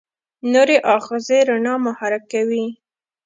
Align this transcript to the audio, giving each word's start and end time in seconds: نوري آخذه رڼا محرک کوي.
نوري 0.51 0.77
آخذه 0.95 1.37
رڼا 1.49 1.75
محرک 1.85 2.23
کوي. 2.31 2.65